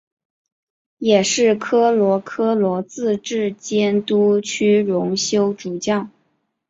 [0.97, 6.09] 也是科罗科罗自治监督区荣休主教。